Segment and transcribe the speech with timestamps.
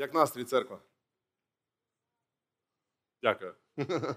[0.00, 0.78] Як настрій, церква?
[3.22, 3.54] Дякую.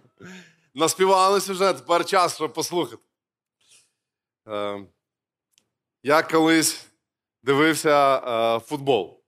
[0.74, 3.04] Наспівались вже, тепер час, щоб послухати.
[4.48, 4.86] Е,
[6.04, 6.86] я колись
[7.44, 9.24] дивився е, футбол.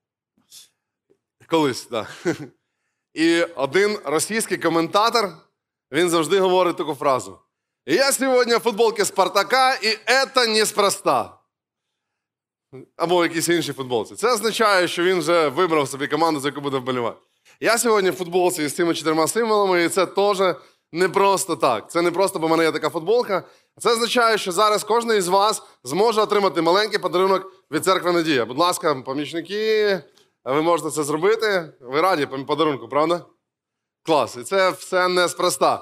[1.47, 2.07] Колись, так.
[2.25, 2.35] Да.
[3.13, 5.37] І один російський коментатор,
[5.91, 7.39] він завжди говорить таку фразу.
[7.85, 9.97] Я сьогодні в футболці Спартака, і
[10.33, 11.39] це неспроста.
[12.97, 14.15] Або якісь інші футболці.
[14.15, 17.17] Це означає, що він вже вибрав собі команду, за яку буде вболівати.
[17.59, 20.37] Я сьогодні в футболці з цими чотирма символами, і це теж
[20.91, 21.91] не просто так.
[21.91, 23.43] Це не просто, бо в мене є така футболка.
[23.79, 28.45] Це означає, що зараз кожен із вас зможе отримати маленький подарунок від церкви Надія.
[28.45, 29.99] Будь ласка, помічники,
[30.45, 31.73] ви можете це зробити.
[31.81, 33.25] Ви раді подарунку, правда?
[34.03, 34.37] Клас.
[34.37, 35.81] І це все неспроста.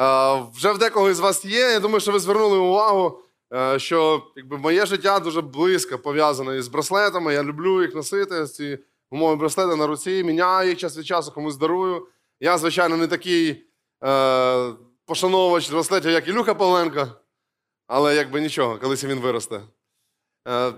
[0.00, 1.60] Е, вже в декого із вас є.
[1.60, 3.21] Я думаю, що ви звернули увагу,
[3.76, 7.34] що якби, моє життя дуже близько пов'язане із браслетами.
[7.34, 8.46] Я люблю їх носити.
[8.46, 8.78] Ці
[9.10, 12.06] умови браслети на руці, міняю їх час від часу, комусь дарую.
[12.40, 13.64] Я, звичайно, не такий
[14.04, 14.72] е,
[15.06, 17.08] пошановувач браслетів, як Ілюха Павленко,
[17.86, 19.60] але якби нічого, колись він виросте.
[20.48, 20.72] Е,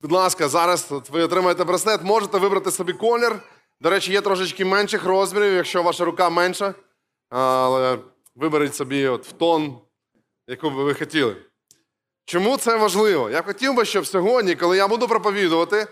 [0.00, 3.40] будь ласка, зараз ви отримаєте браслет, можете вибрати собі колір.
[3.80, 6.74] До речі, є трошечки менших розмірів, якщо ваша рука менша.
[7.28, 7.98] Але
[8.34, 9.78] виберіть собі от в тон,
[10.46, 11.36] яку би ви хотіли.
[12.24, 13.30] Чому це важливо?
[13.30, 15.86] Я хотів би, щоб сьогодні, коли я буду проповідувати,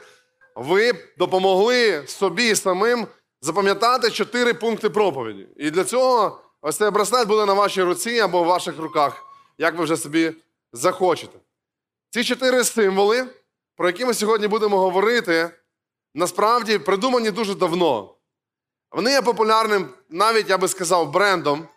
[0.54, 3.06] ви допомогли собі самим
[3.40, 5.48] запам'ятати чотири пункти проповіді.
[5.56, 9.24] І для цього ось цей браслет буде на вашій руці або в ваших руках,
[9.58, 10.32] як ви вже собі
[10.72, 11.38] захочете.
[12.10, 13.26] Ці чотири символи,
[13.76, 15.50] про які ми сьогодні будемо говорити,
[16.14, 18.14] насправді придумані дуже давно.
[18.92, 21.68] Вони є популярним, навіть я би сказав, брендом,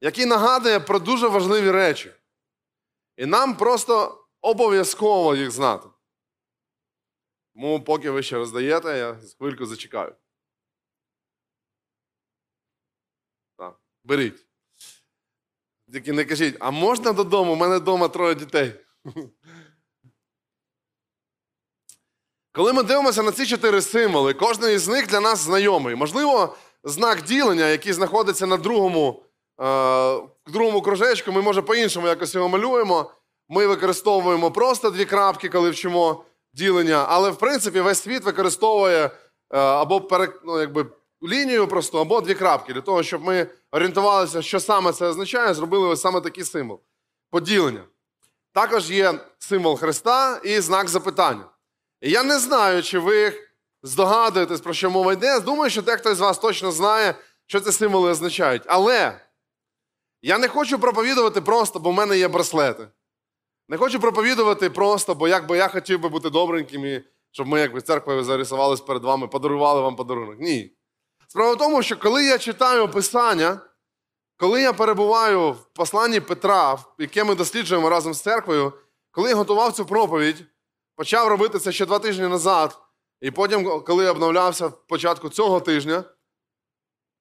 [0.00, 2.10] який нагадує про дуже важливі речі.
[3.16, 5.88] І нам просто обов'язково їх знати.
[7.54, 10.14] Тому, поки ви ще роздаєте, я хвильку зачекаю.
[13.58, 14.46] Так, Беріть.
[15.92, 17.52] Тільки не кажіть, а можна додому?
[17.52, 18.72] У мене вдома троє дітей.
[22.52, 25.94] Коли ми дивимося на ці чотири символи, кожен із них для нас знайомий.
[25.94, 29.24] Можливо, знак ділення, який знаходиться на другому
[29.60, 33.10] е, другому кружечку, ми, може, по-іншому якось його малюємо.
[33.48, 36.24] Ми використовуємо просто дві крапки, коли вчимо
[36.54, 39.10] ділення, але в принципі весь світ використовує е,
[39.58, 40.86] або перек, ну, якби,
[41.22, 42.72] лінію просто, або дві крапки.
[42.72, 46.80] Для того, щоб ми орієнтувалися, що саме це означає, зробили ось саме такий символ
[47.30, 47.84] поділення.
[48.52, 51.44] Також є символ Христа і знак запитання.
[52.00, 53.32] І я не знаю, чи ви
[53.82, 55.40] здогадуєтесь, про що мова йде.
[55.40, 57.14] Думаю, що дехто з вас точно знає,
[57.46, 58.62] що ці символи означають.
[58.66, 59.20] Але
[60.22, 62.88] я не хочу проповідувати просто, бо в мене є браслети.
[63.68, 67.80] Не хочу проповідувати просто, бо якби я хотів би бути добреньким, і щоб ми, якби
[67.80, 70.36] церквою зарисувались перед вами, подарували вам подарунок.
[70.40, 70.72] Ні.
[71.28, 73.60] Справа в тому, що коли я читаю Писання,
[74.36, 78.72] коли я перебуваю в посланні Петра, яке ми досліджуємо разом з церквою,
[79.10, 80.44] коли я готував цю проповідь,
[80.96, 82.78] почав робити це ще два тижні назад,
[83.20, 86.04] і потім, коли я обновлявся в початку цього тижня,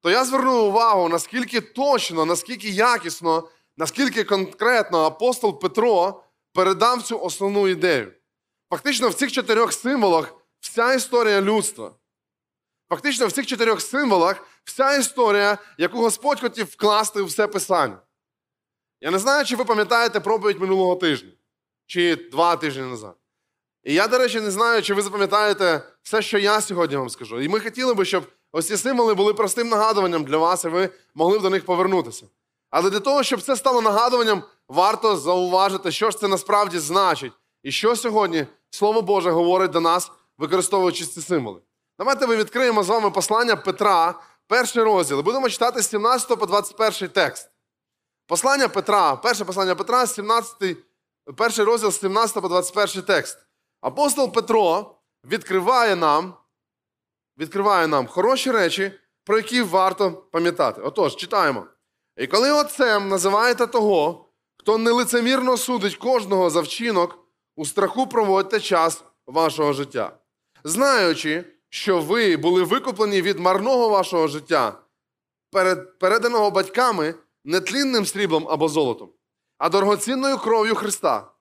[0.01, 6.23] то я звернув увагу, наскільки точно, наскільки якісно, наскільки конкретно апостол Петро
[6.53, 8.13] передав цю основну ідею.
[8.69, 11.95] Фактично, в цих чотирьох символах вся історія людства.
[12.89, 17.97] Фактично, в цих чотирьох символах вся історія, яку Господь хотів вкласти в все писання.
[19.01, 21.31] Я не знаю, чи ви пам'ятаєте проповідь минулого тижня,
[21.85, 23.16] чи два тижні назад.
[23.83, 27.41] І я, до речі, не знаю, чи ви запам'ятаєте все, що я сьогодні вам скажу.
[27.41, 30.89] І ми хотіли би, щоб ось ці символи були простим нагадуванням для вас, і ви
[31.16, 32.25] могли б до них повернутися.
[32.69, 37.72] Але для того, щоб це стало нагадуванням, варто зауважити, що ж це насправді значить, і
[37.72, 41.59] що сьогодні Слово Боже говорить до нас, використовуючи ці символи.
[42.00, 45.22] Давайте ми відкриємо з вами послання Петра, перший розділ.
[45.22, 47.50] Будемо читати з 17 по 21 текст.
[48.28, 50.78] Послання Петра, перше послання Петра, 17,
[51.38, 53.38] перший розділ з 17 по 21 текст.
[53.81, 56.33] Апостол Петро відкриває нам,
[57.38, 58.92] відкриває нам хороші речі,
[59.24, 60.81] про які варто пам'ятати.
[60.81, 61.68] Отож, читаємо.
[62.18, 64.25] І коли отцем називаєте того,
[64.57, 67.18] хто нелицемірно судить кожного за вчинок,
[67.56, 70.18] у страху проводьте час вашого життя,
[70.63, 74.81] знаючи, що ви були викуплені від марного вашого життя,
[75.51, 79.10] перед, переданого батьками нетлінним сріблом або золотом,
[79.57, 81.31] а дорогоцінною кров'ю Христа,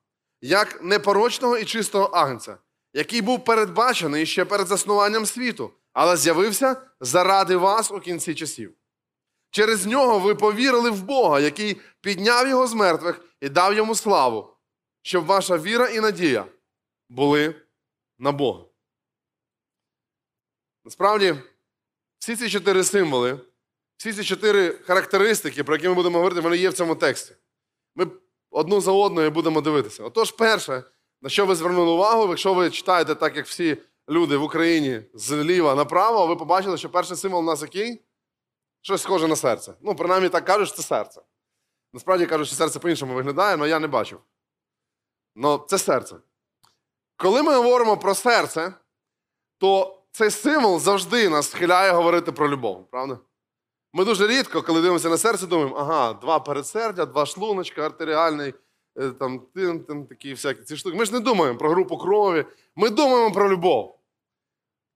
[0.40, 2.58] як непорочного і чистого агнця,
[2.94, 8.74] який був передбачений ще перед заснуванням світу, але з'явився заради вас у кінці часів.
[9.50, 14.56] Через нього ви повірили в Бога, який підняв його з мертвих і дав йому славу,
[15.02, 16.46] щоб ваша віра і надія
[17.08, 17.54] були
[18.18, 18.64] на Бога.
[20.84, 21.36] Насправді,
[22.18, 23.40] всі ці чотири символи,
[23.96, 27.34] всі ці чотири характеристики, про які ми будемо говорити, вони є в цьому тексті.
[27.94, 28.06] Ми
[28.50, 30.04] одну за одною будемо дивитися.
[30.04, 30.84] Отож, перше,
[31.22, 33.76] на що ви звернули увагу, якщо ви читаєте так, як всі
[34.10, 38.02] люди в Україні зліва направо, ви побачили, що перший символ у нас який?
[38.82, 39.74] Щось схоже на серце.
[39.80, 41.22] Ну, принаймні так кажуть, що це серце.
[41.92, 44.20] Насправді кажуть, що серце по-іншому виглядає, але я не бачив.
[45.36, 46.16] Ну, це серце.
[47.16, 48.74] Коли ми говоримо про серце,
[49.58, 53.18] то цей символ завжди нас схиляє говорити про любов, правда?
[53.92, 58.54] Ми дуже рідко, коли дивимося на серце, думаємо, ага, два передсердя, два шлуночка, артеріальний,
[58.96, 60.96] е, там, тин, тин, такі всякі ці штуки.
[60.96, 62.44] Ми ж не думаємо про групу крові,
[62.76, 63.99] ми думаємо про любов.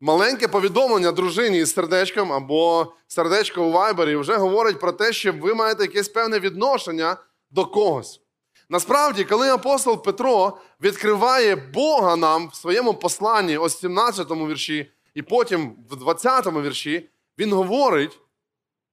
[0.05, 5.55] Маленьке повідомлення дружині із сердечком або сердечко у вайбері вже говорить про те, що ви
[5.55, 7.17] маєте якесь певне відношення
[7.51, 8.21] до когось.
[8.69, 15.23] Насправді, коли апостол Петро відкриває Бога нам в своєму посланні, ось в 17 вірші, і
[15.23, 18.21] потім в 20 вірші, він говорить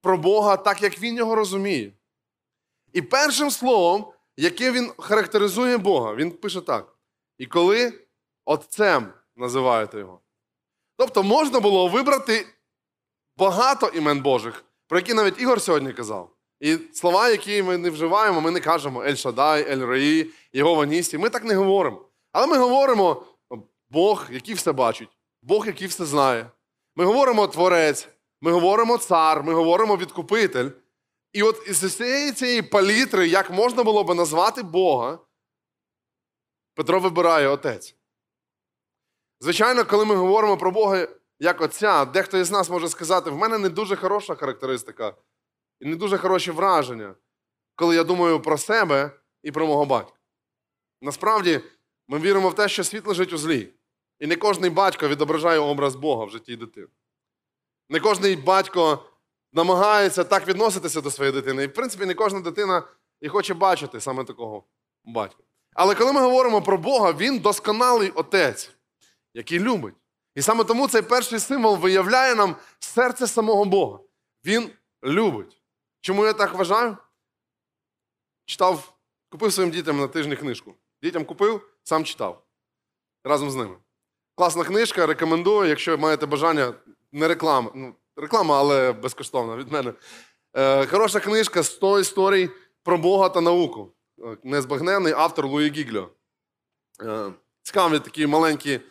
[0.02, 1.94] про Бога так, як він його розуміє.
[2.94, 4.06] І першим словом,
[4.38, 6.96] яке він характеризує Бога, він пише так:
[7.38, 7.94] і коли
[8.46, 10.22] Отцем називаєте його.
[11.02, 12.46] Тобто можна було вибрати
[13.38, 16.30] багато імен Божих, про які навіть Ігор сьогодні казав.
[16.60, 21.18] І слова, які ми не вживаємо, ми не кажемо Ель Шадай, Ель Раї, Єгова Нісі.
[21.18, 22.06] Ми так не говоримо.
[22.32, 23.24] Але ми говоримо
[23.90, 25.10] Бог, який все бачить,
[25.42, 26.50] Бог, який все знає.
[26.96, 28.08] Ми говоримо Творець,
[28.42, 30.70] ми говоримо цар, ми говоримо відкупитель.
[31.34, 35.20] І от із усієї цієї палітри, як можна було би назвати Бога,
[36.76, 37.96] Петро вибирає Отець.
[39.42, 41.08] Звичайно, коли ми говоримо про Бога
[41.40, 45.14] як Отця, дехто із нас може сказати, в мене не дуже хороша характеристика
[45.80, 47.16] і не дуже хороші враження,
[47.76, 49.12] коли я думаю про себе
[49.44, 50.18] і про мого батька.
[51.02, 51.62] Насправді,
[52.08, 53.70] ми віримо в те, що світ лежить у злі.
[54.20, 56.88] І не кожний батько відображає образ Бога в житті дитини.
[57.90, 59.00] Не кожний батько
[59.54, 61.64] намагається так відноситися до своєї дитини.
[61.64, 62.84] І, в принципі, не кожна дитина
[63.22, 64.64] і хоче бачити саме такого
[65.06, 65.44] батька.
[65.74, 68.72] Але коли ми говоримо про Бога, він досконалий отець,
[69.34, 69.96] який любить.
[70.36, 74.00] І саме тому цей перший символ виявляє нам серце самого Бога.
[74.46, 74.70] Він
[75.04, 75.62] любить.
[76.02, 76.98] Чому я так вважаю?
[78.46, 78.94] Читав,
[79.30, 80.76] купив своїм дітям на тижні книжку.
[81.04, 82.44] Дітям купив, сам читав
[83.24, 83.76] разом з ними.
[84.36, 86.74] Класна книжка, рекомендую, якщо маєте бажання,
[87.12, 89.94] не реклама, ну, реклама, але безкоштовна від мене.
[90.54, 92.50] Е, хороша книжка 100 історій
[92.84, 93.92] про Бога та науку.
[94.20, 96.10] Е, Незбагненний автор Луї Гігльо.
[97.02, 97.32] Е,
[97.62, 98.82] цікаві такі маленькі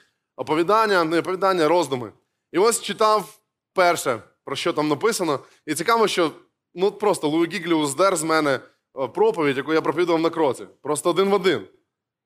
[0.40, 2.12] оповідання, не оповідання, роздуми.
[2.52, 3.40] І ось читав
[3.72, 5.44] перше, про що там написано.
[5.66, 6.32] І цікаво, що
[6.74, 8.60] ну, просто Луї Гіглю здер з мене
[8.98, 10.66] е, проповідь, яку я проповідував на кроці.
[10.82, 11.68] Просто один в один.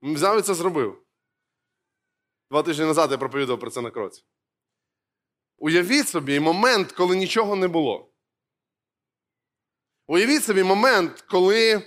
[0.03, 1.03] Взяв і це зробив.
[2.51, 4.25] Два тижні назад я проповідував про це на кроці.
[5.59, 8.09] Уявіть собі момент, коли нічого не було.
[10.07, 11.83] Уявіть собі момент, коли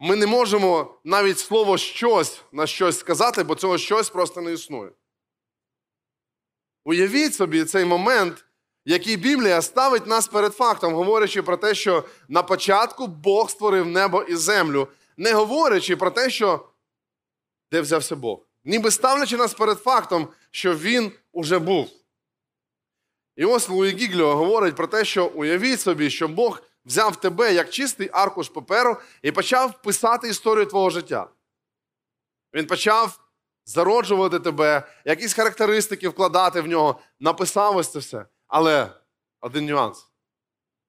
[0.00, 4.92] ми не можемо навіть слово щось на щось сказати, бо цього щось просто не існує.
[6.84, 8.44] Уявіть собі цей момент,
[8.84, 14.22] який Біблія ставить нас перед фактом, говорячи про те, що на початку Бог створив небо
[14.22, 16.68] і землю, не говорячи про те, що
[17.72, 18.40] де взявся Бог.
[18.64, 21.90] Ніби ставлячи нас перед фактом, що Він уже був.
[23.36, 27.70] І ось Луї Гігліо говорить про те, що уявіть собі, що Бог взяв тебе як
[27.70, 31.28] чистий аркуш паперу і почав писати історію твого життя.
[32.54, 33.23] Він почав
[33.64, 38.26] зароджувати тебе, якісь характеристики вкладати в нього, написав ось це все.
[38.46, 38.90] Але
[39.40, 40.06] один нюанс.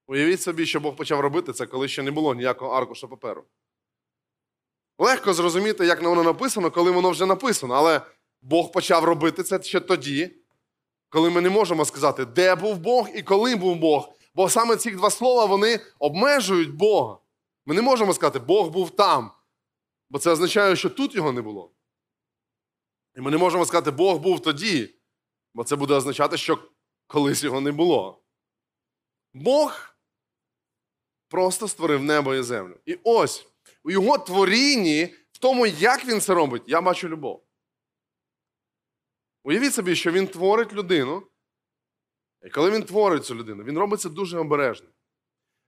[0.07, 3.43] Уявіть собі, що Бог почав робити це, коли ще не було ніякого аркуша паперу.
[4.97, 7.73] Легко зрозуміти, як воно написано, коли воно вже написано.
[7.73, 8.01] Але
[8.41, 10.35] Бог почав робити це ще тоді,
[11.09, 14.09] коли ми не можемо сказати, де був Бог і коли був Бог.
[14.35, 17.17] Бо саме ці два слова вони обмежують Бога.
[17.65, 19.31] Ми не можемо сказати, Бог був там.
[20.09, 21.71] Бо це означає, що тут його не було.
[23.15, 24.95] І ми не можемо сказати, Бог був тоді,
[25.53, 26.59] бо це буде означати, що
[27.07, 28.23] колись його не було.
[29.33, 29.95] Бог
[31.27, 32.79] просто створив небо і землю.
[32.85, 33.47] І ось
[33.83, 37.45] у його творінні, в тому, як він це робить, я бачу любов.
[39.43, 41.27] Уявіть собі, що він творить людину.
[42.41, 44.87] І коли він творить цю людину, він робить це дуже обережно.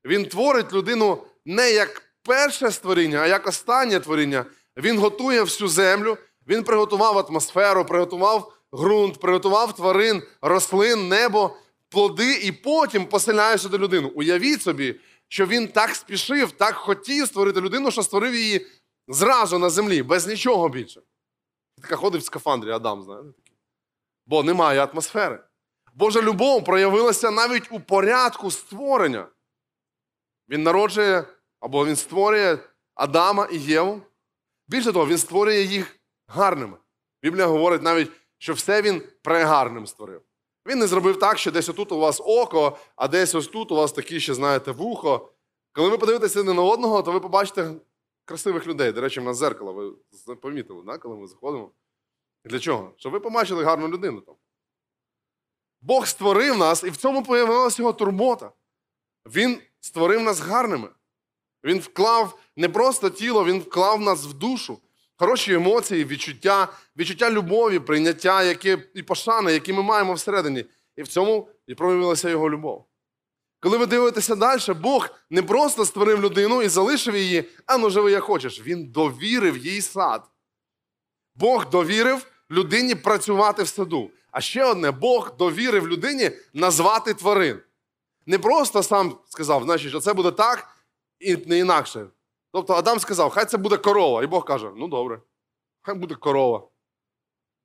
[0.05, 4.45] Він творить людину не як перше створіння, а як останнє творіння.
[4.77, 11.57] Він готує всю землю, він приготував атмосферу, приготував ґрунт, приготував тварин, рослин, небо,
[11.89, 14.11] плоди і потім поселяє сюди людину.
[14.15, 18.67] Уявіть собі, що він так спішив, так хотів створити людину, що створив її
[19.07, 21.01] зразу на землі, без нічого більше.
[21.81, 23.29] Така ходить в скафандрі Адам, знаєте?
[24.25, 25.43] Бо немає атмосфери.
[25.93, 29.27] Божа любов проявилася навіть у порядку створення.
[30.49, 31.23] Він народжує
[31.59, 32.57] або він створює
[32.95, 34.01] Адама і Єву.
[34.67, 35.96] Більше того, він створює їх
[36.27, 36.77] гарними.
[37.21, 40.21] Біблія говорить навіть, що все він прегарним створив.
[40.65, 43.75] Він не зробив так, що десь отут у вас око, а десь ось тут у
[43.75, 45.29] вас такі ще, знаєте, вухо.
[45.71, 47.73] Коли ви подивитеся один на одного, то ви побачите
[48.25, 48.91] красивих людей.
[48.91, 49.73] До речі, в нас зеркало,
[50.27, 51.71] ви помітили, да, коли ми заходимо.
[52.45, 52.93] Для чого?
[52.97, 54.35] Щоб ви побачили гарну людину там.
[55.81, 58.51] Бог створив нас, і в цьому появилася його турбота.
[59.25, 60.89] Він створив нас гарними.
[61.63, 64.79] Він вклав не просто тіло, він вклав нас в душу.
[65.19, 70.65] Хороші емоції, відчуття, відчуття любові, прийняття яке, і пошани, які ми маємо всередині.
[70.95, 72.85] І в цьому і проявилася його любов.
[73.59, 78.11] Коли ви дивитеся далі, Бог не просто створив людину і залишив її, а ну живи
[78.11, 78.61] як хочеш.
[78.61, 80.23] Він довірив їй сад.
[81.35, 84.11] Бог довірив людині працювати в саду.
[84.31, 87.59] А ще одне, Бог довірив людині назвати тварин.
[88.25, 90.67] Не просто сам сказав, значить, що це буде так
[91.19, 92.05] і не інакше.
[92.57, 94.23] Тобто Адам сказав, хай це буде корова.
[94.23, 95.21] І Бог каже: ну добре,
[95.81, 96.67] хай буде корова.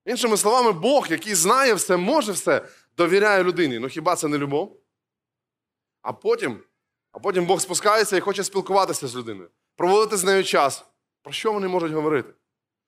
[0.07, 3.79] Іншими словами, Бог, який знає все, може все, довіряє людині.
[3.79, 4.81] Ну хіба це не любов?
[6.03, 6.61] А потім,
[7.13, 10.85] а потім Бог спускається і хоче спілкуватися з людиною, проводити з нею час.
[11.23, 12.35] Про що вони можуть говорити?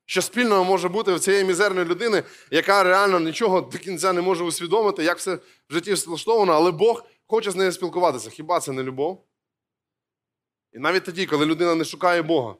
[0.06, 4.44] Що спільного може бути в цієї мізерної людини, яка реально нічого до кінця не може
[4.44, 8.30] усвідомити, як все в житті влаштовано, але Бог хоче з нею спілкуватися.
[8.30, 9.24] Хіба це не любов?
[10.74, 12.54] І навіть тоді, коли людина не шукає Бога,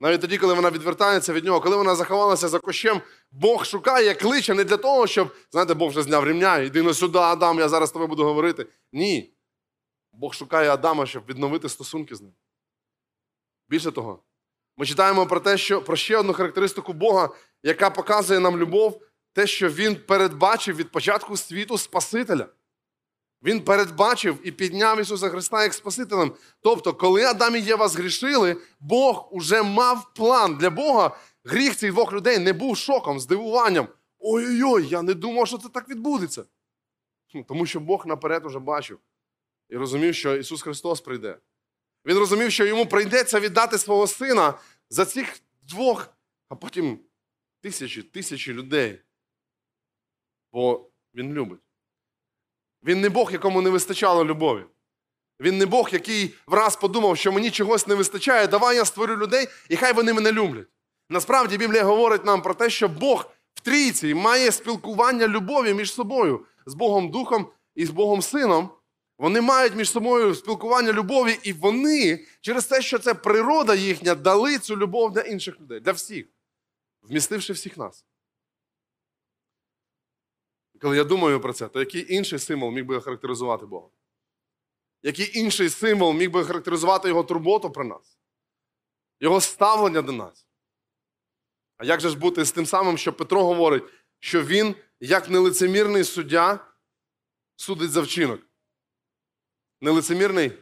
[0.00, 3.00] навіть тоді, коли вона відвертається від нього, коли вона заховалася за кощем,
[3.30, 7.18] Бог шукає, кличе не для того, щоб, знаєте, Бог вже зняв рівня, іди на сюди,
[7.18, 8.66] Адам, я зараз з тобою буду говорити.
[8.92, 9.34] Ні.
[10.12, 12.32] Бог шукає Адама, щоб відновити стосунки з ним.
[13.68, 14.22] Більше того,
[14.76, 17.28] ми читаємо про те, що про ще одну характеристику Бога,
[17.62, 22.46] яка показує нам любов, те, що Він передбачив від початку світу Спасителя.
[23.42, 26.32] Він передбачив і підняв Ісуса Христа як Спасителем.
[26.60, 31.16] Тобто, коли Адам і Єва згрішили, Бог уже мав план для Бога.
[31.44, 33.88] Гріх цих двох людей не був шоком, здивуванням.
[34.18, 36.44] Ой-ой-ой, я не думав, що це так відбудеться.
[37.48, 38.98] Тому що Бог наперед уже бачив
[39.68, 41.38] і розумів, що Ісус Христос прийде.
[42.06, 44.58] Він розумів, що йому прийдеться віддати свого сина
[44.90, 46.08] за цих двох,
[46.48, 47.00] а потім
[47.60, 49.00] тисячі, тисячі людей.
[50.52, 51.60] Бо Він любить.
[52.84, 54.64] Він не Бог, якому не вистачало любові.
[55.40, 59.48] Він не Бог, який враз подумав, що мені чогось не вистачає, давай я створю людей,
[59.68, 60.66] і хай вони мене люблять.
[61.08, 66.46] Насправді Біблія говорить нам про те, що Бог в трійці має спілкування любові між собою
[66.66, 68.70] з Богом Духом і з Богом Сином.
[69.18, 74.58] Вони мають між собою спілкування любові, і вони, через те, що це природа їхня, дали
[74.58, 76.26] цю любов для інших людей, для всіх,
[77.02, 78.04] вмістивши всіх нас.
[80.80, 83.88] Коли я думаю про це, то який інший символ міг би характеризувати Бога?
[85.02, 88.18] Який інший символ міг би характеризувати Його турботу про нас?
[89.20, 90.46] Його ставлення до нас?
[91.76, 93.84] А як же ж бути з тим самим, що Петро говорить,
[94.18, 96.66] що він, як нелицемірний суддя,
[97.56, 98.40] судить за вчинок?
[99.80, 100.52] Нелицемірний?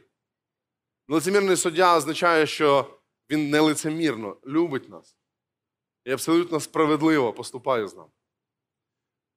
[1.09, 2.99] Нелицемірний суддя означає, що
[3.31, 5.17] він нелицемірно любить нас
[6.05, 8.11] і абсолютно справедливо поступає з нами.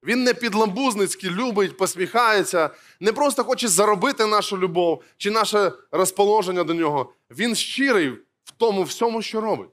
[0.04, 6.74] Він не підламбузницьки любить, посміхається, не просто хоче заробити нашу любов чи наше розположення до
[6.74, 7.12] нього.
[7.30, 8.08] Він щирий
[8.44, 9.70] в тому всьому, що робить.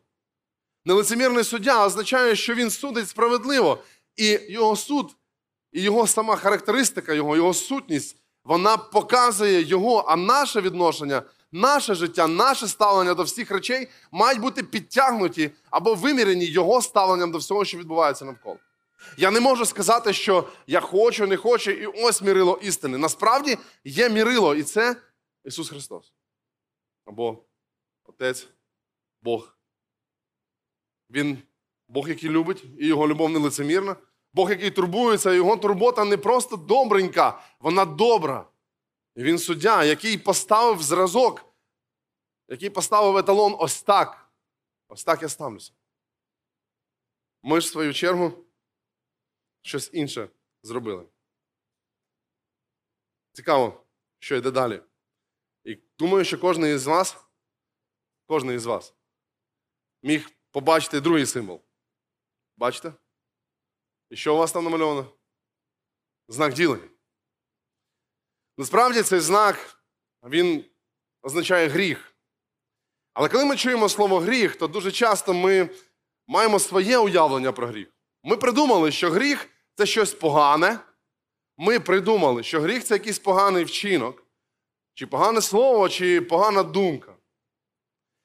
[0.86, 3.84] Нелицемірний суддя означає, що він судить справедливо,
[4.16, 5.16] і його суд,
[5.72, 11.22] і його сама характеристика, його, його сутність, вона показує його, а наше відношення,
[11.52, 17.38] наше життя, наше ставлення до всіх речей мають бути підтягнуті або вимірені його ставленням до
[17.38, 18.58] всього, що відбувається навколо.
[19.18, 22.98] Я не можу сказати, що я хочу, не хочу, і ось мірило істини.
[22.98, 24.96] Насправді є мірило, і це
[25.44, 26.14] Ісус Христос.
[27.06, 27.44] Або
[28.04, 28.48] Отець,
[29.22, 29.58] Бог.
[31.10, 31.38] Він
[31.88, 33.96] Бог, який любить, і його любов не лицемірна.
[34.34, 38.46] Бог, який турбується, його турбота не просто добренька, вона добра.
[39.16, 41.46] І він суддя, який поставив зразок,
[42.48, 44.30] який поставив еталон ось так.
[44.88, 45.72] Ось так я ставлюся.
[47.44, 48.34] Ми ж, в свою чергу,
[49.62, 50.30] щось інше
[50.64, 51.06] зробили.
[53.34, 53.84] Цікаво,
[54.20, 54.82] що йде далі.
[55.64, 57.18] І думаю, що кожен із вас,
[58.26, 58.94] кожен із вас
[60.04, 61.62] міг побачити другий символ.
[62.58, 62.94] Бачите?
[64.10, 65.14] І що у вас там намальовано?
[66.28, 66.90] Знак ділення.
[68.58, 69.84] Насправді цей знак,
[70.24, 70.66] він
[71.22, 72.16] означає гріх.
[73.14, 75.70] Але коли ми чуємо слово гріх, то дуже часто ми
[76.28, 77.99] маємо своє уявлення про гріх.
[78.30, 80.80] Ми придумали, що гріх це щось погане.
[81.58, 84.24] ми придумали, що гріх це якийсь поганий вчинок,
[84.94, 87.16] чи погане слово, чи погана думка.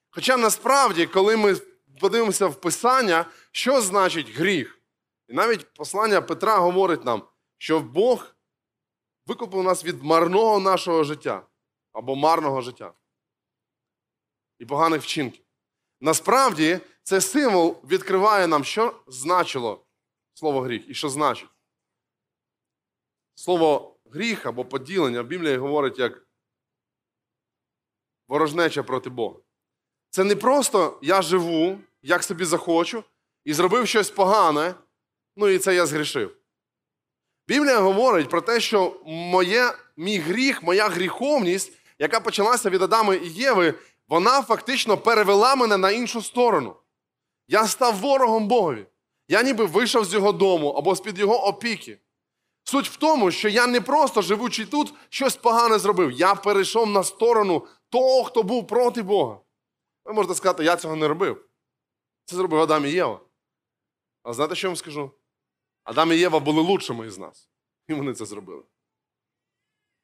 [0.09, 1.55] Хоча насправді, коли ми
[1.99, 4.79] подивимося в Писання, що значить гріх?
[5.27, 7.23] І навіть послання Петра говорить нам,
[7.57, 8.27] що Бог
[9.25, 11.45] викупив нас від марного нашого життя
[11.93, 12.93] або марного життя
[14.59, 15.45] і поганих вчинків.
[16.01, 19.84] Насправді, цей символ відкриває нам, що значило
[20.35, 21.49] слово гріх і що значить.
[23.35, 26.27] Слово гріх або поділення в Біблії говорить як
[28.27, 29.39] ворожнеча проти Бога.
[30.09, 33.03] Це не просто я живу, як собі захочу,
[33.43, 34.75] і зробив щось погане,
[35.35, 36.37] ну і це я згрішив.
[37.47, 43.27] Біблія говорить про те, що моє, мій гріх, моя гріховність, яка почалася від Адама і
[43.27, 43.73] Єви,
[44.07, 46.75] вона фактично перевела мене на іншу сторону.
[47.47, 48.85] Я став ворогом Богові.
[49.27, 51.99] Я ніби вийшов з його дому або з-під його опіки.
[52.63, 56.11] Суть в тому, що я не просто живучи тут, щось погане зробив.
[56.11, 59.39] Я перейшов на сторону того, хто був проти Бога.
[60.05, 61.45] Ви можете сказати, я цього не робив.
[62.25, 63.19] Це зробив Адам і Єва.
[64.23, 65.11] А знаєте, що я вам скажу?
[65.83, 67.49] Адам і Єва були лучшими із нас.
[67.87, 68.63] І вони це зробили.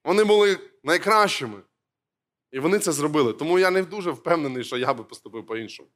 [0.04, 1.62] Вони були найкращими.
[2.52, 3.34] І вони це зробили.
[3.34, 5.90] Тому я не дуже впевнений, що я би поступив по-іншому.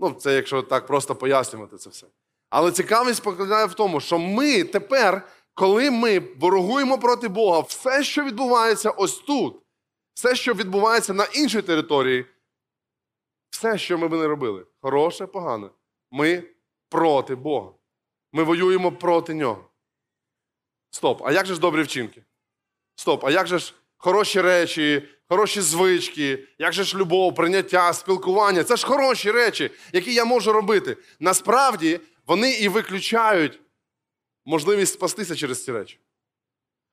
[0.00, 2.06] Ну, це якщо так просто пояснювати це все.
[2.52, 8.24] Але цікавість покладає в тому, що ми тепер, коли ми ворогуємо проти Бога, все, що
[8.24, 9.62] відбувається ось тут,
[10.14, 12.26] все, що відбувається на іншій території,
[13.50, 15.70] все, що ми би не робили, хороше, погане,
[16.10, 16.42] ми
[16.88, 17.70] проти Бога.
[18.32, 19.64] Ми воюємо проти нього.
[20.90, 22.22] Стоп, а як же ж добрі вчинки?
[22.94, 28.64] Стоп, а як же ж хороші речі, хороші звички, як же ж любов, прийняття, спілкування?
[28.64, 30.96] Це ж хороші речі, які я можу робити.
[31.20, 33.60] Насправді вони і виключають
[34.44, 36.00] можливість спастися через ці речі.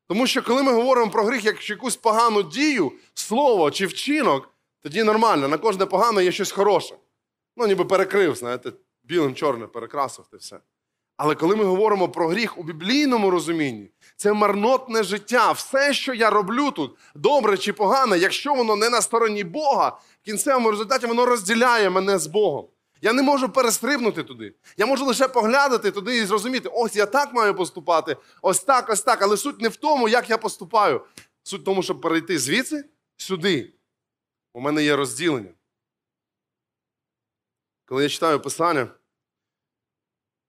[0.08, 4.50] Тому що коли ми говоримо про гріх як якусь погану дію, слово чи вчинок,
[4.82, 6.96] тоді нормально, на кожне погане є щось хороше.
[7.58, 8.72] Ну, ніби перекрив, знаєте,
[9.04, 10.60] білим чорним перекрасив те все.
[11.18, 15.52] Але коли ми говоримо про гріх у біблійному розумінні, це марнотне життя.
[15.52, 19.90] Все, що я роблю тут, добре чи погане, якщо воно не на стороні Бога,
[20.22, 22.68] в кінцевому результаті воно розділяє мене з Богом.
[23.02, 24.56] Я не можу перестрибнути туди.
[24.78, 29.02] Я можу лише поглядати туди і зрозуміти, ось я так маю поступати, ось так, ось
[29.02, 29.22] так.
[29.22, 31.02] Але суть не в тому, як я поступаю.
[31.44, 32.86] Суть в тому, щоб перейти звідси
[33.18, 33.74] сюди.
[34.54, 35.54] У мене є розділення.
[37.86, 38.88] Коли я читаю Писання,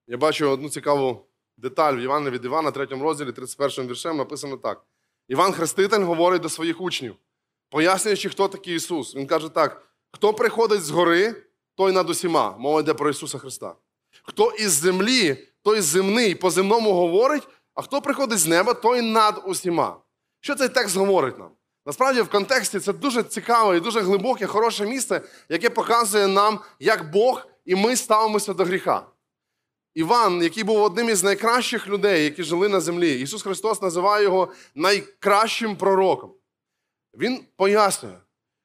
[0.06, 4.84] я бачу одну цікаву деталь в Івана від Івана, 3 розділі, 31 віршем, написано так.
[5.28, 7.16] Іван Хреститель говорить до своїх учнів,
[7.68, 9.14] пояснюючи, хто такий Ісус.
[9.14, 11.49] Він каже так: хто приходить з гори,
[11.80, 12.56] той над усіма.
[12.58, 13.74] Мова йде про Ісуса Христа.
[14.22, 19.42] Хто із землі, той земний, по земному говорить, а хто приходить з неба, той над
[19.46, 19.96] усіма.
[20.40, 21.50] Що цей текст говорить нам?
[21.86, 27.10] Насправді, в контексті це дуже цікаве і дуже глибоке, хороше місце, яке показує нам, як
[27.10, 29.06] Бог і ми ставимося до гріха.
[29.94, 34.52] Іван, який був одним із найкращих людей, які жили на землі, Ісус Христос називає його
[34.74, 36.32] найкращим пророком.
[37.14, 38.18] Він пояснює,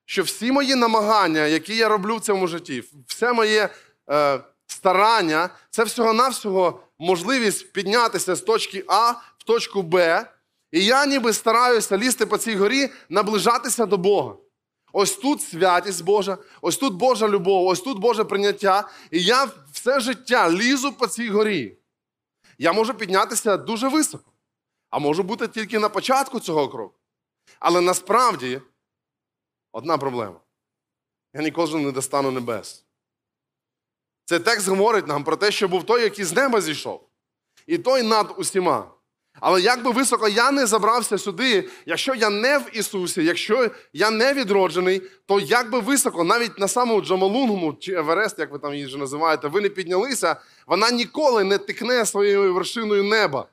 [0.06, 3.70] що всі мої намагання, які я роблю в цьому житті, все моє
[4.10, 10.26] е, старання, це всього-навсього можливість піднятися з точки А в точку Б.
[10.72, 14.36] І я ніби стараюся лізти по цій горі, наближатися до Бога.
[14.94, 18.89] Ось тут святість Божа, ось тут Божа любов, ось тут Боже прийняття.
[19.12, 21.78] І я все життя лізу по цій горі.
[22.58, 24.32] Я можу піднятися дуже високо,
[24.89, 26.96] а можу бути тільки на початку цього кроку.
[27.60, 28.62] Але насправді
[29.76, 30.40] одна проблема.
[31.34, 32.84] Я ніколи не достану небес.
[34.26, 37.08] Цей текст говорить нам про те, що був той, який з неба зійшов,
[37.68, 38.92] і той над усіма.
[39.40, 44.12] Але як би високо я не забрався сюди, якщо я не в Ісусі, якщо я
[44.12, 48.74] не відроджений, то як би високо, навіть на самому Джамалунгму чи Еверест, як ви там
[48.74, 50.36] її вже називаєте, ви не піднялися,
[50.68, 53.48] вона ніколи не тикне своєю вершиною неба.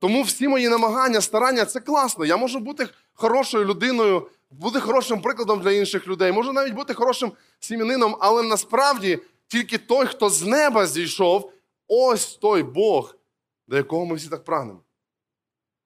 [0.00, 2.24] Тому всі мої намагання, старання це класно.
[2.24, 7.32] Я можу бути хорошою людиною, бути хорошим прикладом для інших людей, можу навіть бути хорошим
[7.60, 11.52] сім'янином, але насправді тільки той, хто з неба зійшов,
[11.88, 13.16] ось той Бог
[13.66, 14.84] до якого ми всі так прагнемо.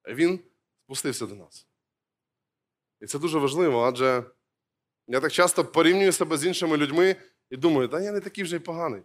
[0.07, 0.39] Він
[0.83, 1.67] спустився до нас.
[3.01, 4.23] І це дуже важливо, адже
[5.07, 7.15] я так часто порівнюю себе з іншими людьми
[7.49, 9.01] і думаю, та я не такий вже й поганий.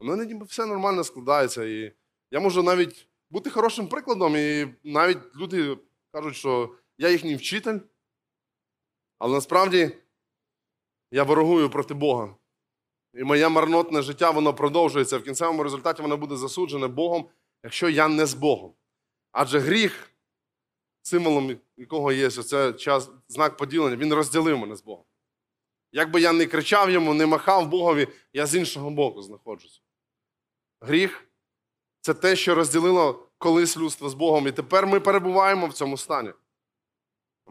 [0.00, 1.64] У мене ніби все нормально складається.
[1.64, 1.92] І
[2.30, 5.78] я можу навіть бути хорошим прикладом, і навіть люди
[6.12, 7.78] кажуть, що я їхній вчитель.
[9.20, 9.90] Але насправді
[11.10, 12.34] я ворогую проти Бога.
[13.14, 15.18] І моє марнотне життя воно продовжується.
[15.18, 17.28] В кінцевому результаті воно буде засуджене Богом
[17.62, 18.74] якщо я не з Богом.
[19.32, 20.12] Адже гріх,
[21.02, 25.04] символом якого є оце час, знак поділення, він розділив мене з Богом.
[25.92, 29.80] Як би я не кричав йому, не махав Богові, я з іншого боку знаходжуся.
[30.80, 31.28] Гріх
[32.00, 34.48] це те, що розділило колись людство з Богом.
[34.48, 36.32] І тепер ми перебуваємо в цьому стані.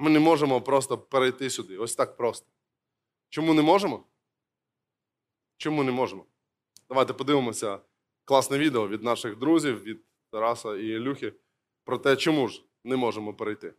[0.02, 1.78] Ми не можемо просто перейти сюди.
[1.78, 2.48] Ось так просто.
[3.30, 4.04] Чому не можемо?
[5.58, 6.26] Чому не можемо?
[6.90, 7.80] Давайте подивимося
[8.26, 11.34] класне відео від наших друзів, від Тараса і Ілюхи
[11.84, 13.74] про те, чому ж не можемо перейти.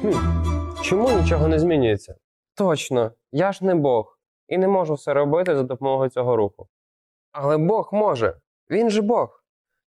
[0.00, 0.12] Хм,
[0.82, 2.16] чому нічого не змінюється?
[2.54, 6.68] Точно, я ж не Бог і не можу все робити за допомогою цього руху.
[7.32, 8.40] Але Бог може,
[8.70, 9.43] він же Бог.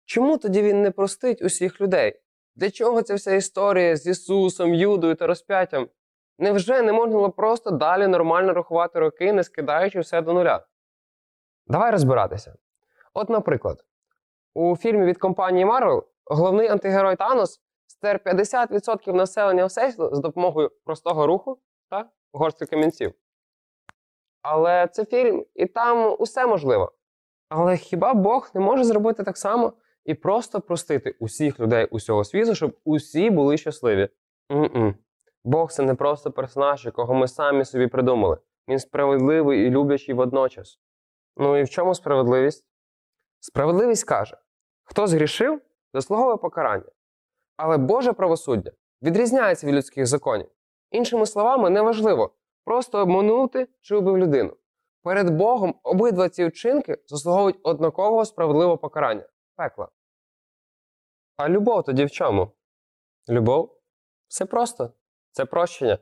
[0.08, 2.20] Чому тоді він не простить усіх людей?
[2.56, 5.88] Для чого ця вся історія з Ісусом, Юдою та розп'яттям?
[6.39, 10.65] Невже не можна було просто далі нормально рахувати роки, не скидаючи все до нуля?
[11.65, 12.56] Давай розбиратися.
[13.13, 13.86] От, наприклад,
[14.54, 21.28] у фільмі від компанії Marvel головний антигерой Танос стер 50% населення Всесвіту з допомогою простого
[21.28, 23.13] руху та горстки камінців.
[24.41, 26.91] Але це фільм, і там усе можливо.
[27.50, 29.74] Але хіба Бог не може зробити так само
[30.08, 34.10] і просто простити усіх людей усього світу, щоб усі були щасливі?
[34.52, 34.96] М-м.
[35.43, 38.38] Бог це не просто персонаж, якого ми самі собі придумали.
[38.67, 40.80] Він справедливий і люблячий водночас.
[41.38, 42.65] Ну і в чому справедливість?
[43.39, 44.38] Справедливість каже:
[44.84, 45.62] хто згрішив,
[45.93, 46.91] заслуговує покарання.
[47.58, 50.48] Але Боже правосуддя відрізняється від людських законів.
[50.91, 52.34] Іншими словами, неважливо
[52.65, 54.54] просто обманути чи убив людину.
[55.04, 59.88] Перед Богом обидва ці вчинки заслуговують однакового справедливого покарання пекла.
[61.38, 62.52] А любов тоді в чому?
[63.30, 63.80] Любов?
[64.28, 64.93] Все просто.
[65.32, 66.00] Це прощення.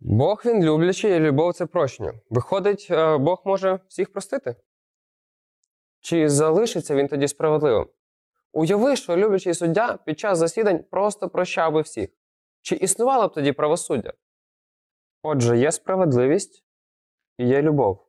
[0.00, 2.12] Бог він люблячий, і любов це прощення.
[2.30, 4.56] Виходить, е, Бог може всіх простити?
[6.00, 7.86] Чи залишиться він тоді справедливим?
[8.52, 12.08] Уяви, що люблячий суддя під час засідань просто прощав би всіх.
[12.60, 14.12] Чи існувало б тоді правосуддя?
[15.22, 16.64] Отже, є справедливість
[17.38, 18.06] і є любов.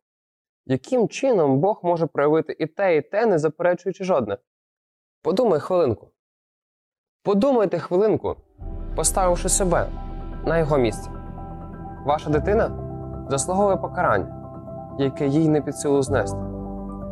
[0.66, 4.38] Яким чином Бог може проявити і те, і те, не заперечуючи жодне?
[5.24, 6.08] Подумай хвилинку.
[7.24, 8.36] Подумайте хвилинку,
[8.96, 9.86] поставивши себе
[10.46, 11.10] на його місце.
[12.06, 12.72] Ваша дитина
[13.30, 14.28] заслуговує покарання,
[15.00, 16.38] яке їй не під силу знести.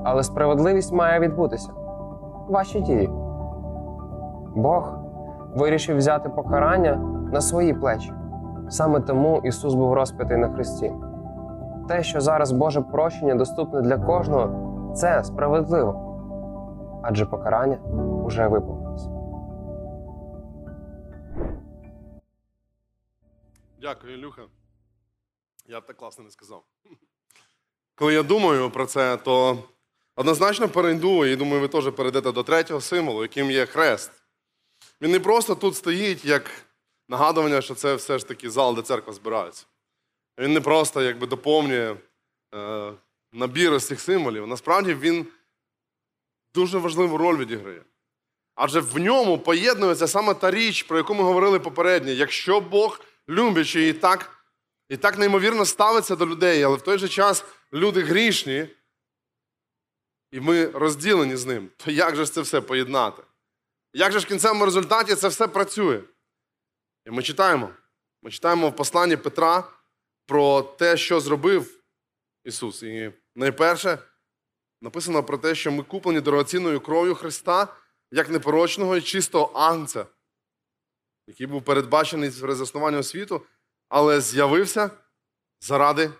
[0.03, 1.71] Але справедливість має відбутися.
[2.49, 3.09] Ваші дії.
[4.55, 4.97] Бог
[5.55, 6.95] вирішив взяти покарання
[7.33, 8.13] на свої плечі.
[8.69, 10.93] Саме тому Ісус був розп'ятий на Христі.
[11.87, 14.49] Те, що зараз Боже прощення доступне для кожного,
[14.93, 16.06] це справедливо.
[17.09, 17.77] Адже покарання
[18.25, 19.07] уже виповнилось.
[23.81, 24.41] Дякую, Ілюха.
[25.65, 26.63] Я б так класно не сказав.
[27.95, 29.63] Коли я думаю про це, то
[30.15, 34.11] однозначно перейду, і думаю, ви теж перейдете до третього символу, яким є хрест.
[35.01, 36.51] Він не просто тут стоїть як
[37.09, 39.65] нагадування, що це все ж таки зал, де церква збирається.
[40.39, 41.95] Він не просто якби доповнює
[42.55, 42.93] е,
[43.33, 44.47] набір з цих символів.
[44.47, 45.27] Насправді він
[46.57, 47.81] дуже важливу роль відіграє.
[48.55, 52.11] Адже в ньому поєднується саме та річ, про яку ми говорили попередньо.
[52.11, 54.43] Якщо Бог люблячий і так,
[54.89, 58.67] і так неймовірно ставиться до людей, але в той же час люди грішні,
[60.31, 63.23] і ми розділені з ним, то як же ж це все поєднати?
[63.93, 66.01] Як же ж в кінцевому результаті це все працює?
[67.05, 67.69] І ми читаємо.
[68.21, 69.63] Ми читаємо в посланні Петра
[70.25, 71.83] про те, що зробив
[72.43, 72.83] Ісус.
[72.83, 73.99] І найперше
[74.81, 77.67] написано про те, що ми куплені дорогоцінною кров'ю Христа
[78.11, 80.05] як непорочного і чистого агнця,
[81.27, 83.41] який був передбачений при заснуванні світу,
[83.89, 84.91] але з'явився
[85.59, 86.11] заради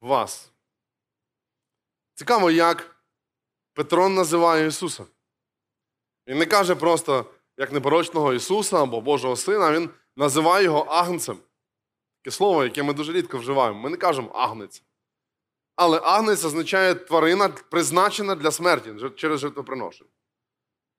[0.00, 0.52] вас.
[2.14, 2.96] Цікаво, як
[3.74, 5.04] Петро називає Ісуса.
[6.26, 11.38] Він не каже просто як непорочного Ісуса або Божого Сина, Він називає його агнцем.
[12.22, 13.80] Таке слово, яке ми дуже рідко вживаємо.
[13.80, 14.82] Ми не кажемо агнець.
[15.82, 20.10] Але агнець означає тварина, призначена для смерті через жертвоприношення.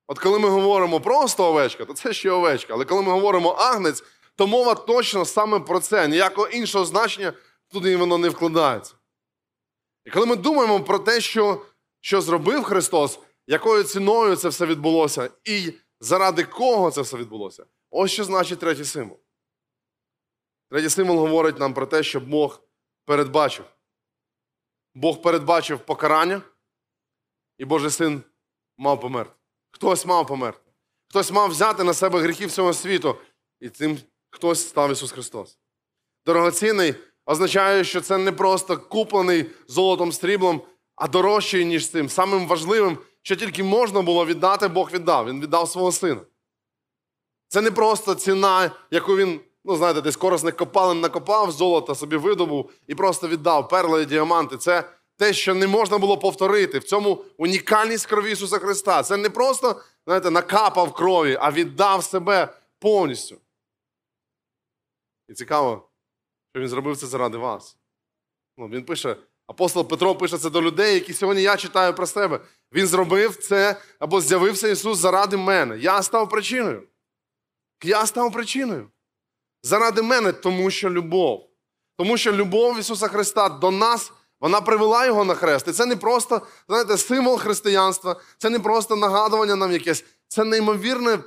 [0.06, 2.74] От коли ми говоримо просто овечка, то це ще овечка.
[2.74, 4.04] Але коли ми говоримо агнець,
[4.36, 6.08] то мова точно саме про це.
[6.08, 7.32] Ніякого іншого значення
[7.68, 8.94] туди воно не вкладається.
[10.04, 11.62] І коли ми думаємо про те, що,
[12.00, 18.10] що зробив Христос, якою ціною це все відбулося, і заради кого це все відбулося, ось
[18.10, 19.18] що значить третій символ.
[20.70, 22.60] Третій символ говорить нам про те, що Бог
[23.04, 23.64] передбачив.
[24.94, 26.42] Бог передбачив покарання,
[27.58, 28.22] і Божий син
[28.78, 29.32] мав померти.
[29.70, 30.70] Хтось мав померти.
[31.08, 33.16] Хтось мав взяти на себе гріхи всього світу,
[33.60, 33.98] і цим
[34.30, 35.58] хтось став Ісус Христос.
[36.26, 36.94] Дорогоцінний
[37.26, 40.62] означає, що це не просто куплений золотом стріблом,
[40.94, 45.28] А дорожче, ніж цим, самим важливим, що тільки можна було віддати, Бог віддав.
[45.28, 46.20] Він віддав свого сина.
[47.48, 52.70] Це не просто ціна, яку він, ну знаєте, десь корисних копалин накопав, золото собі видобув
[52.86, 54.56] і просто віддав перли і діаманти.
[54.56, 54.84] Це
[55.16, 56.78] те, що не можна було повторити.
[56.78, 59.02] В цьому унікальність крові Ісуса Христа.
[59.02, 63.36] Це не просто, знаєте, накапав крові, а віддав себе повністю.
[65.28, 65.88] І цікаво,
[66.54, 67.76] що він зробив це заради вас.
[68.58, 72.40] Ну, він пише, апостол Петро пише це до людей, які сьогодні я читаю про себе.
[72.72, 75.78] Він зробив це або з'явився Ісус заради мене.
[75.78, 76.88] Я став причиною.
[77.84, 78.91] Я став причиною.
[79.62, 81.50] Заради мене, тому що любов.
[81.96, 85.68] Тому що любов Ісуса Христа до нас, вона привела Його на хрест.
[85.68, 91.18] І це не просто, знаєте, символ християнства, це не просто нагадування нам якесь, це неймовірне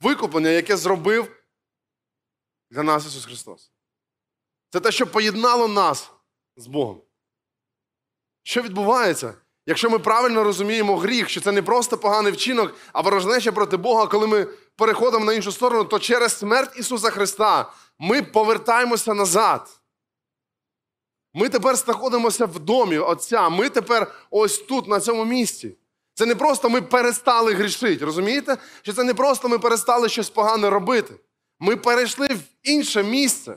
[0.00, 1.36] викуплення, яке зробив
[2.70, 3.70] для нас Ісус Христос.
[4.70, 6.10] Це те, що поєднало нас
[6.56, 7.02] з Богом.
[8.42, 9.34] Що відбувається,
[9.66, 14.06] якщо ми правильно розуміємо гріх, що це не просто поганий вчинок, а ворожнеча проти Бога,
[14.06, 14.46] коли ми
[14.76, 19.80] переходимо на іншу сторону, то через смерть Ісуса Христа ми повертаємося назад.
[21.34, 23.48] Ми тепер знаходимося в домі Отця.
[23.48, 25.76] Ми тепер ось тут, на цьому місці.
[26.14, 28.56] Це не просто ми перестали грішити, розумієте?
[28.82, 31.14] Що це не просто ми перестали щось погане робити.
[31.60, 33.56] Ми перейшли в інше місце.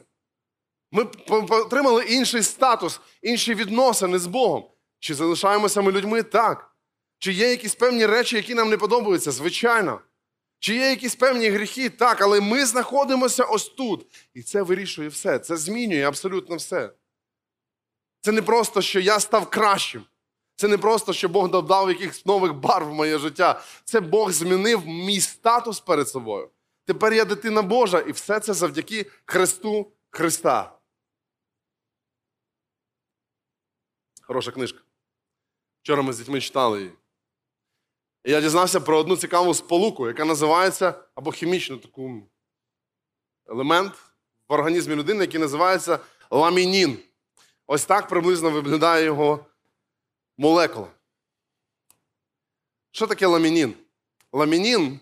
[0.91, 1.07] Ми
[1.49, 4.65] отримали інший статус, інші відносини з Богом.
[4.99, 6.23] Чи залишаємося ми людьми?
[6.23, 6.71] Так.
[7.19, 9.31] Чи є якісь певні речі, які нам не подобаються?
[9.31, 10.01] Звичайно.
[10.59, 11.89] Чи є якісь певні гріхи?
[11.89, 14.05] Так, але ми знаходимося ось тут.
[14.33, 15.39] І це вирішує все.
[15.39, 16.91] Це змінює абсолютно все.
[18.21, 20.05] Це не просто, що я став кращим.
[20.55, 23.61] Це не просто, що Бог додав якихось нових барв в моє життя.
[23.83, 26.49] Це Бог змінив мій статус перед собою.
[26.85, 30.77] Тепер я дитина Божа, і все це завдяки Христу Христа.
[34.21, 34.86] Хороша книжка.
[35.87, 36.91] Вчора ми з дітьми читали її.
[38.23, 42.23] І я дізнався про одну цікаву сполуку, яка називається або хімічну таку
[43.45, 43.93] елемент
[44.49, 46.97] в організмі людини, який називається ламінін.
[47.67, 49.45] Ось так приблизно виглядає його
[50.37, 50.87] молекула.
[52.91, 53.73] Що таке ламінін?
[54.31, 54.99] Ламінін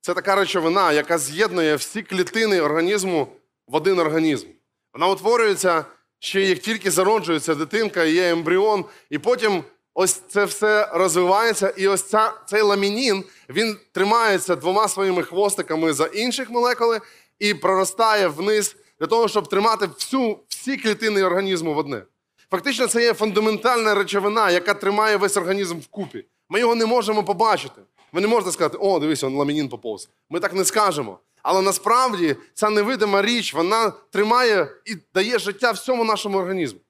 [0.00, 3.28] це така речовина, яка з'єднує всі клітини організму
[3.66, 4.48] в один організм.
[4.92, 5.84] Вона утворюється
[6.18, 9.64] ще як тільки зароджується дитинка, є ембріон, і потім
[9.94, 16.06] ось це все розвивається, і ось ця, цей ламінін він тримається двома своїми хвостиками за
[16.06, 17.00] інших молекули
[17.38, 22.02] і проростає вниз для того, щоб тримати всю, всі клітини організму в одне.
[22.50, 26.24] Фактично, це є фундаментальна речовина, яка тримає весь організм вкупі.
[26.48, 27.80] Ми його не можемо побачити.
[28.12, 30.08] Ви не можете сказати, о, дивись, он ламінін поповз.
[30.30, 31.18] Ми так не скажемо.
[31.42, 36.80] Але насправді ця невидима річ, вона тримає і дає життя всьому нашому організму,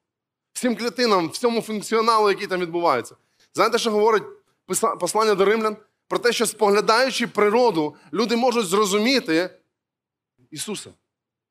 [0.54, 3.16] всім клітинам, всьому функціоналу, який там відбувається.
[3.54, 4.22] Знаєте, що говорить
[5.00, 5.76] послання до римлян?
[6.08, 9.50] Про те, що споглядаючи природу, люди можуть зрозуміти
[10.50, 10.90] Ісуса.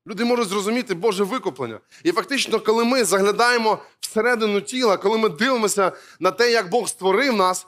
[0.08, 1.80] Люди можуть зрозуміти Боже викуплення.
[2.04, 7.36] І фактично, коли ми заглядаємо всередину тіла, коли ми дивимося на те, як Бог створив
[7.36, 7.68] нас,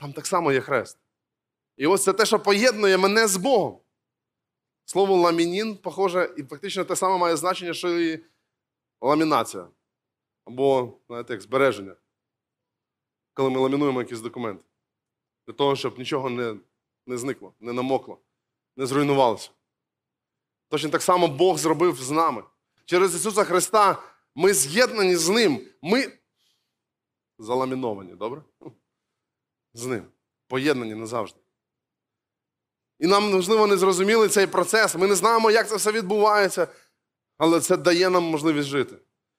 [0.00, 0.98] там так само є хрест.
[1.76, 3.78] І ось це те, що поєднує мене з Богом.
[4.84, 8.24] Слово ламінін, похоже, і фактично те саме має значення, що і
[9.00, 9.66] ламінація.
[10.48, 11.96] Або, знаєте, як збереження.
[13.34, 14.64] Коли ми ламінуємо якісь документи.
[15.46, 16.56] Для того, щоб нічого не,
[17.06, 18.18] не зникло, не намокло,
[18.76, 19.50] не зруйнувалося.
[20.68, 22.42] Точно так само Бог зробив з нами.
[22.84, 24.02] Через Ісуса Христа
[24.34, 25.60] ми з'єднані з Ним.
[25.82, 26.12] Ми
[27.38, 28.42] заламіновані, добре?
[29.74, 30.06] З Ним.
[30.46, 31.40] Поєднані назавжди.
[32.98, 34.94] І нам, можливо, не зрозуміли цей процес.
[34.94, 36.68] Ми не знаємо, як це все відбувається,
[37.38, 38.96] але це дає нам можливість жити.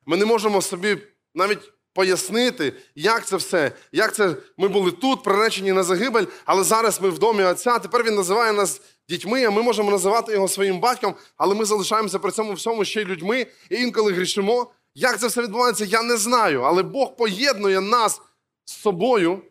[0.10, 0.98] Ми не можемо собі
[1.36, 7.02] навіть пояснити, як це все, як це ми були тут, приречені на загибель, але зараз
[7.02, 7.80] ми в домі Отця.
[7.80, 12.20] Тепер він називає нас дітьми, а ми можемо називати його своїм батьком, але ми залишаємося
[12.20, 14.72] при цьому всьому ще й людьми і інколи грішимо.
[14.96, 16.62] Як це все відбувається, я не знаю.
[16.62, 18.22] Але Бог поєднує нас
[18.66, 19.42] з собою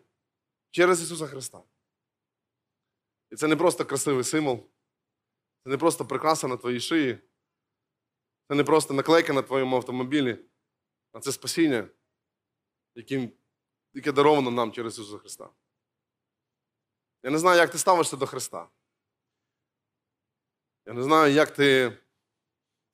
[0.71, 1.59] через Ісуса Христа.
[3.31, 4.63] І це не просто красивий символ,
[5.63, 7.17] це не просто прикраса на твоїй шиї,
[8.49, 10.37] це не просто наклейка на твоєму автомобілі,
[11.19, 11.87] а це спасіння,
[12.95, 13.31] яким,
[13.93, 15.49] яке даровано нам через Ісуса Христа.
[17.23, 18.69] Я не знаю, як ти ставишся до Христа.
[20.85, 21.97] Я не знаю, як ти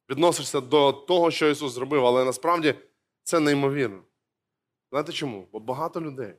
[0.10, 2.76] відносишся до того, що Ісус зробив, але насправді
[3.24, 4.04] це неймовірно.
[4.92, 5.48] Знаєте чому?
[5.52, 6.36] Бо багато людей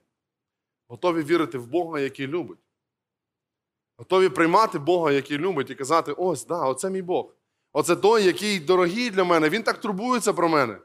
[0.88, 2.58] готові вірити в Бога, який любить.
[3.96, 7.34] Готові приймати Бога, який любить, і казати: ось, да, оце мій Бог.
[7.72, 10.80] Оце той, який дорогий для мене, він так турбується про мене.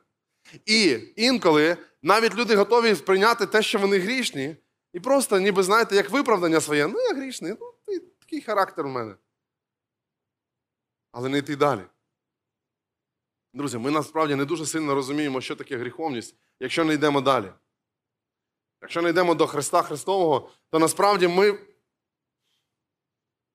[0.65, 4.55] І інколи навіть люди готові прийняти те, що вони грішні,
[4.93, 7.73] і просто, ніби знаєте, як виправдання своє, ну я грішний, ну
[8.19, 9.15] такий характер у мене.
[11.11, 11.81] Але не йти далі.
[13.53, 17.51] Друзі, ми насправді не дуже сильно розуміємо, що таке гріховність, якщо не йдемо далі.
[18.81, 21.59] Якщо не йдемо до Христа Христового, то насправді ми,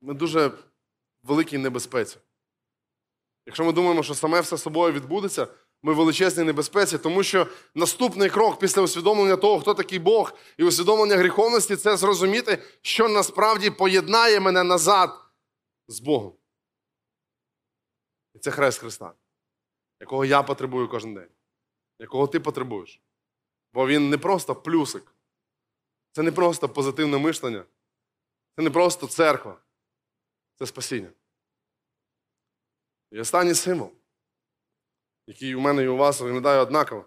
[0.00, 0.58] ми дуже в
[1.22, 2.18] великій небезпеці.
[3.46, 5.48] Якщо ми думаємо, що саме все собою відбудеться,
[5.86, 10.64] ми в величезній небезпеці, тому що наступний крок після усвідомлення того, хто такий Бог, і
[10.64, 15.10] усвідомлення гріховності це зрозуміти, що насправді поєднає мене назад
[15.88, 16.32] з Богом.
[18.34, 19.14] І це хрест Христа,
[20.00, 21.30] якого я потребую кожен день,
[21.98, 23.00] якого ти потребуєш.
[23.72, 25.14] Бо він не просто плюсик,
[26.12, 27.64] це не просто позитивне мишлення,
[28.56, 29.60] це не просто церква,
[30.58, 31.10] це спасіння.
[33.10, 33.92] І останній символ,
[35.26, 37.04] який у мене і у вас виглядає однаково,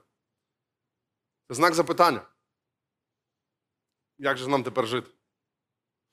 [1.48, 2.22] це знак запитання.
[4.18, 5.12] Як же нам тепер жити?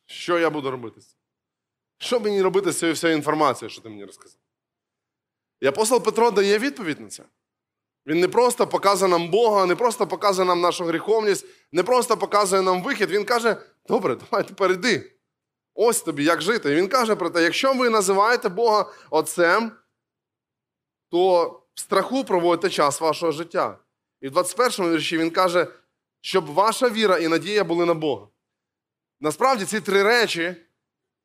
[0.06, 1.00] Що я буду робити?
[1.98, 4.40] Що мені робити з цією всією інформацією, що ти мені розказав?
[5.60, 7.24] І апостол Петро дає відповідь на це.
[8.06, 12.62] Він не просто показує нам Бога, не просто показує нам нашу гріховність, не просто показує
[12.62, 13.10] нам вихід.
[13.10, 13.56] Він каже:
[13.88, 15.12] добре, давай тепер іди.
[15.74, 16.72] Ось тобі, як жити.
[16.72, 19.72] І він каже про те, якщо ви називаєте Бога Отцем,
[21.10, 23.78] то в страху проводите час вашого життя.
[24.20, 25.66] І в 21 му вірші він каже,
[26.20, 28.26] щоб ваша віра і надія були на Бога.
[29.20, 30.56] Насправді ці три речі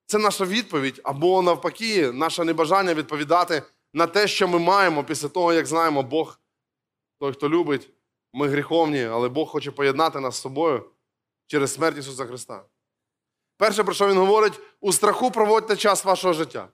[0.06, 5.54] це наша відповідь, або навпаки, наше небажання відповідати на те, що ми маємо після того,
[5.54, 6.40] як знаємо Бог,
[7.20, 7.90] той, хто любить,
[8.34, 10.86] ми гріховні, але Бог хоче поєднати нас з собою
[11.48, 12.64] через смерть Ісуса Христа.
[13.58, 16.68] Перше, про що він говорить, у страху проводьте час вашого життя.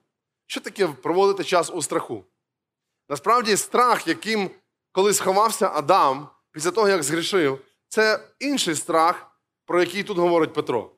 [0.46, 2.24] Що таке проводити час у страху?
[3.08, 4.50] Насправді, страх, яким
[4.92, 9.26] колись ховався Адам після того, як згрішив, це інший страх,
[9.66, 10.90] про який тут говорить Петро.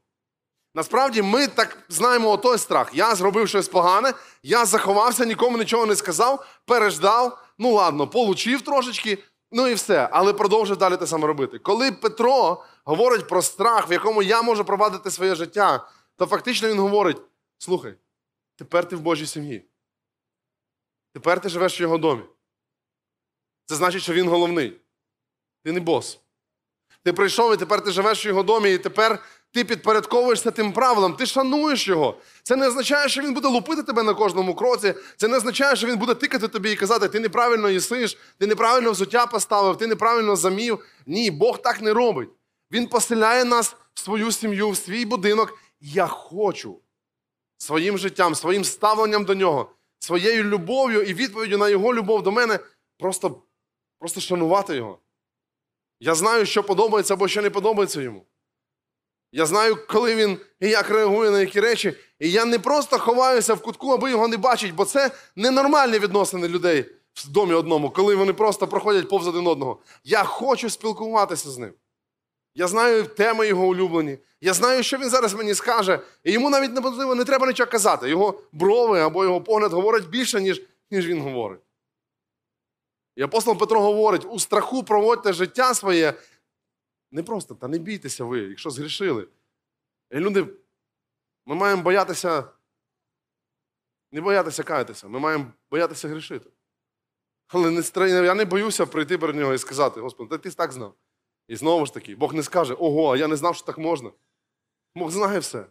[0.75, 2.91] Насправді, ми так знаємо отой страх.
[2.95, 9.19] Я зробив щось погане, я заховався, нікому нічого не сказав, переждав, ну ладно, получив трошечки,
[9.53, 11.59] ну і все, але продовжив далі те саме робити.
[11.59, 16.79] Коли Петро говорить про страх, в якому я можу провадити своє життя, то фактично він
[16.79, 17.23] говорить:
[17.59, 17.95] слухай,
[18.57, 19.70] тепер ти в Божій сім'ї.
[21.13, 22.23] Тепер ти живеш в його домі.
[23.67, 24.81] Це значить, що він головний.
[25.65, 26.21] Ти не бос.
[27.05, 31.15] Ти прийшов і тепер ти живеш в його домі, і тепер ти підпорядковуєшся тим правилам,
[31.15, 32.19] ти шануєш його.
[32.43, 34.95] Це не означає, що він буде лупити тебе на кожному кроці.
[35.17, 38.91] Це не означає, що він буде тикати тобі і казати, ти неправильно їсиш, ти неправильно
[38.91, 40.85] взуття поставив, ти неправильно замів.
[41.07, 42.29] Ні, Бог так не робить.
[42.73, 45.59] Він поселяє нас в свою сім'ю, в свій будинок.
[45.81, 46.81] Я хочу
[47.59, 52.59] своїм життям, своїм ставленням до нього, своєю любов'ю і відповіддю на його любов до мене
[52.99, 53.43] просто,
[53.99, 54.99] просто шанувати його.
[56.01, 58.27] Я знаю, що подобається або що не подобається йому.
[59.33, 61.95] Я знаю, коли він і як реагує на які речі.
[62.19, 66.49] І я не просто ховаюся в кутку, аби його не бачить, бо це ненормальні відносини
[66.49, 66.85] людей
[67.15, 69.79] в домі одному, коли вони просто проходять повз один одного.
[70.05, 71.73] Я хочу спілкуватися з ним.
[72.61, 74.19] Я знаю теми його улюблені.
[74.41, 76.01] Я знаю, що він зараз мені скаже.
[76.25, 78.09] І йому навіть неможливо, не треба нічого казати.
[78.09, 81.61] Його брови або його погляд говорять більше, ніж, ніж він говорить.
[83.17, 86.15] І апостол Петро говорить: у страху проводьте життя своє.
[87.11, 89.29] Не просто, та не бійтеся ви, якщо згрішили.
[90.11, 90.47] І люди,
[91.47, 92.45] ми маємо боятися,
[94.13, 96.51] не боятися каятися, ми маємо боятися грішити.
[97.49, 100.95] Але не, я не боюся прийти перед нього і сказати, Господи, ти так знав.
[101.51, 104.11] І знову ж таки, Бог не скаже, ого, я не знав, що так можна.
[104.95, 105.67] Бог знає все.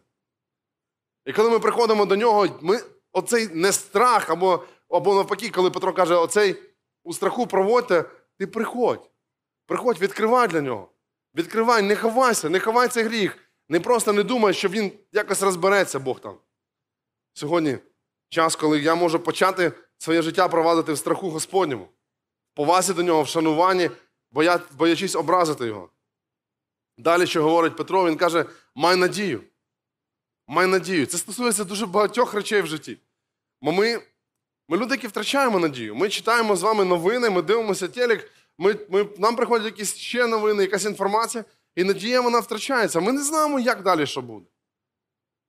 [1.24, 2.80] І коли ми приходимо до нього, ми
[3.12, 6.56] оцей не страх, або, або навпаки, коли Петро каже, оцей
[7.04, 8.04] у страху проводьте,
[8.38, 9.10] ти приходь.
[9.66, 10.88] Приходь, відкривай для нього.
[11.34, 13.38] Відкривай, не ховайся, не ховай цей гріх.
[13.68, 16.38] Не просто не думай, що він якось розбереться, Бог там.
[17.32, 17.78] Сьогодні
[18.28, 21.84] час, коли я можу почати своє життя провадити в страху Господньому,
[22.52, 23.90] в повазі до нього, в шануванні,
[24.32, 25.90] боя- боячись образити його.
[26.98, 29.42] Далі, що говорить Петро, він каже: май надію.
[30.48, 31.06] Май надію.
[31.06, 32.98] Це стосується дуже багатьох речей в житті.
[33.62, 34.02] Бо ми,
[34.68, 35.94] ми люди, які втрачаємо надію.
[35.94, 40.62] Ми читаємо з вами новини, ми дивимося телек, ми, ми, нам приходять якісь ще новини,
[40.62, 41.44] якась інформація,
[41.76, 43.00] і надія вона втрачається.
[43.00, 44.46] Ми не знаємо, як далі що буде.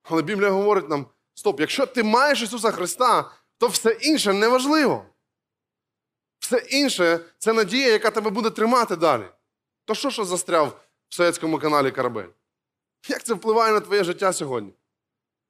[0.04, 5.06] Але Біблія говорить нам: стоп, якщо ти маєш Ісуса Христа, то все інше неважливо.
[6.42, 9.26] Все інше це надія, яка тебе буде тримати далі.
[9.86, 12.28] То що що застряв в Советському каналі Корабель?
[13.08, 14.74] Як це впливає на твоє життя сьогодні?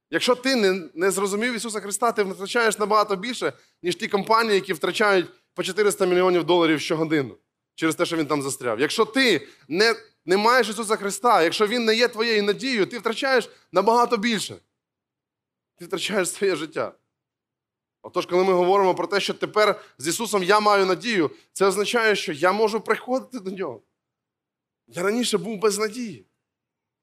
[0.10, 4.74] Якщо ти не, не зрозумів Ісуса Христа, ти втрачаєш набагато більше, ніж ті компанії, які
[4.74, 7.38] втрачають по 400 мільйонів доларів щогодину.
[7.76, 8.80] через те, що він там застряв.
[8.80, 13.50] Якщо ти не, не маєш Ісуса Христа, якщо Він не є твоєю надією, ти втрачаєш
[13.72, 14.56] набагато більше.
[15.76, 16.94] Ти втрачаєш своє життя.
[18.02, 22.16] Отож, коли ми говоримо про те, що тепер з Ісусом я маю надію, це означає,
[22.16, 23.82] що я можу приходити до нього.
[24.88, 26.26] Я раніше був без надії.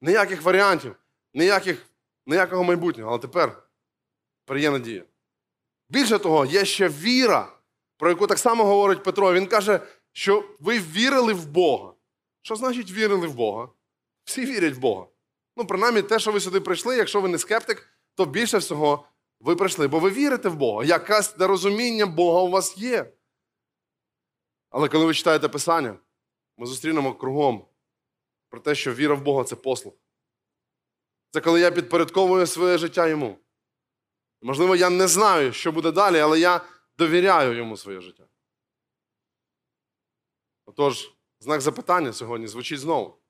[0.01, 0.95] Ніяких варіантів,
[1.33, 1.85] ніяких,
[2.25, 3.63] ніякого майбутнього, але тепер,
[4.57, 5.03] є надія.
[5.89, 7.53] Більше того, є ще віра,
[7.97, 9.33] про яку так само говорить Петро.
[9.33, 9.79] Він каже,
[10.11, 11.93] що ви вірили в Бога.
[12.41, 13.69] Що значить вірили в Бога?
[14.23, 15.05] Всі вірять в Бога.
[15.57, 19.08] Ну, принаймні, те, що ви сюди прийшли, якщо ви не скептик, то більше всього
[19.39, 20.85] ви прийшли, бо ви вірите в Бога.
[20.85, 23.13] Якась розуміння Бога у вас є.
[24.69, 25.99] Але коли ви читаєте Писання,
[26.57, 27.67] ми зустрінемо кругом
[28.49, 29.93] про те, що віра в Бога це послуг.
[31.31, 33.39] Це коли я підпорядковую своє життя йому.
[34.41, 36.61] Можливо, я не знаю, що буде далі, але я
[36.97, 38.27] довіряю йому своє життя.
[40.65, 43.21] Отож, знак запитання сьогодні звучить знову.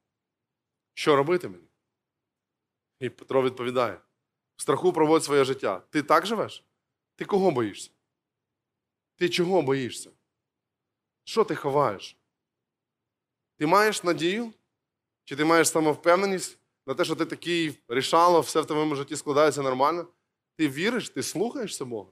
[0.94, 1.68] Що робити мені?
[3.00, 4.02] І Петро відповідає:
[4.60, 5.82] в страху проводь своє життя.
[5.90, 6.66] Ти так живеш?
[7.16, 7.92] Ти кого боїшся?
[9.16, 10.12] Ти чого боїшся?
[11.24, 12.18] Що ти ховаєш?
[13.58, 14.54] Ти маєш надію?
[15.24, 19.62] Чи ти маєш самовпевненість на те, що ти такий рішало, все в твоєму житті складається
[19.62, 20.08] нормально?
[20.58, 22.10] Ти віриш, ти слухаєшся Бога?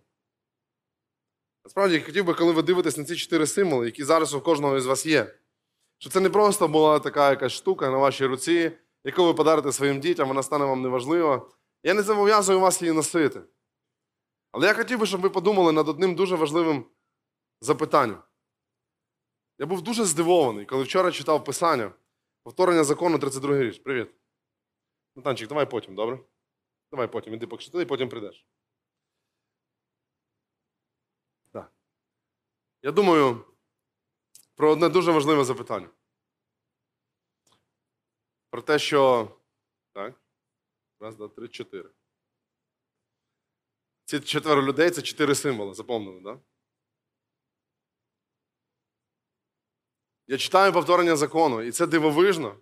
[1.65, 4.77] Насправді, я хотів би, коли ви дивитесь на ці чотири символи, які зараз у кожного
[4.77, 5.35] із вас є,
[5.97, 8.71] щоб це не просто була така якась штука на вашій руці,
[9.03, 11.49] яку ви подарите своїм дітям, вона стане вам неважлива.
[11.87, 13.43] Я не зобов'язую вас її носити.
[14.51, 16.85] Але я хотів би, щоб ви подумали над одним дуже важливим
[17.61, 18.23] запитанням.
[19.57, 21.91] Я був дуже здивований, коли вчора читав Писання,
[22.43, 23.79] повторення закону 32 річ.
[23.79, 24.15] Привіт.
[25.15, 26.19] Натанчик, давай потім, добре?
[26.91, 28.47] Давай потім, іди туди, і потім прийдеш.
[31.51, 31.71] Так.
[32.81, 33.45] Я думаю
[34.55, 35.89] про одне дуже важливе запитання.
[38.49, 39.31] Про те, що.
[39.93, 40.26] Так.
[40.99, 41.89] Раз, два, три, чотири.
[44.05, 45.73] Ці четверо людей це чотири символи.
[45.73, 46.21] Запомнили?
[46.21, 46.39] Да?
[50.27, 52.59] Я читаю повторення закону, і це дивовижно,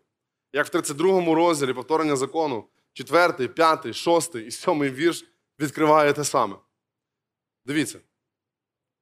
[0.53, 5.25] як в 32-му розділі повторення закону, 4, 5, 6 і 7 вірш
[5.59, 6.55] відкриває те саме.
[7.65, 7.99] Дивіться.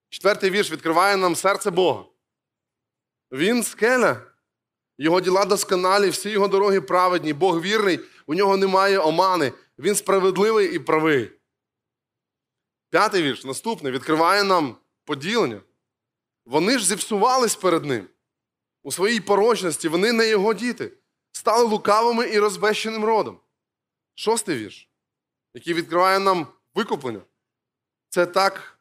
[0.10, 2.06] Четвертий вірш відкриває нам серце Бога.
[3.32, 4.22] Він скеля,
[4.98, 10.76] його діла досконалі, всі його дороги праведні, Бог вірний, у нього немає омани, він справедливий
[10.76, 11.32] і правий.
[12.90, 15.62] П'ятий вірш, наступний, відкриває нам поділення.
[16.46, 18.08] Вони ж зіпсувались перед ним.
[18.84, 20.92] У своїй порочності вони не його діти,
[21.32, 23.40] стали лукавими і розбещеним родом.
[24.16, 24.90] Шостий вірш,
[25.54, 27.22] який відкриває нам викуплення.
[28.10, 28.78] Це так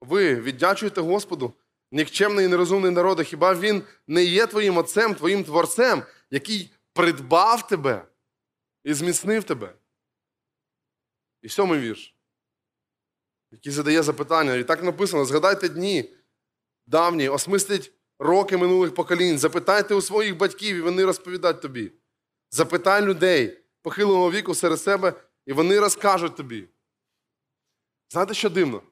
[0.00, 1.52] ви віддячуєте Господу,
[1.92, 3.24] нікчемний і нерозумний народи.
[3.24, 8.07] Хіба він не є твоїм отцем, твоїм творцем, який придбав тебе
[8.88, 9.74] і зміцнив тебе?
[11.42, 12.14] І сьомий вірш,
[13.50, 14.54] який задає запитання.
[14.54, 16.14] І так написано: згадайте дні
[16.86, 21.92] давні, осмисліть роки минулих поколінь, запитайте у своїх батьків, і вони розповідають тобі.
[22.50, 25.12] Запитай людей похилого віку серед себе,
[25.46, 26.68] і вони розкажуть тобі.
[28.10, 28.82] Знаєте, що дивно?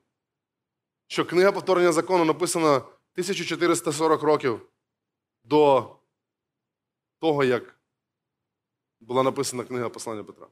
[1.07, 4.69] Що книга повторення закону написана 1440 років
[5.45, 5.97] до
[7.21, 7.76] того, як
[9.01, 10.47] була написана книга послання Петра.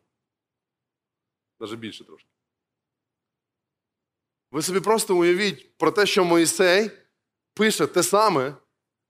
[1.61, 2.28] Навіть більше трошки.
[4.51, 6.90] Ви собі просто уявіть про те, що Моїсей
[7.55, 8.55] пише те саме,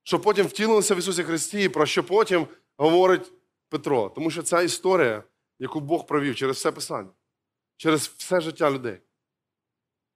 [0.03, 3.32] що потім втілилося в Ісусі Христі, про що потім говорить
[3.68, 4.09] Петро.
[4.09, 5.24] Тому що ця історія,
[5.59, 7.11] яку Бог провів через все Писання,
[7.76, 9.01] через все життя людей.